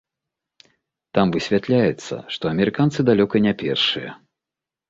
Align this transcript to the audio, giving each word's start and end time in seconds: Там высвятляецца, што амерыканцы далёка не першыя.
Там 1.17 1.27
высвятляецца, 1.35 2.13
што 2.37 2.43
амерыканцы 2.55 2.99
далёка 3.11 3.35
не 3.49 3.53
першыя. 3.65 4.11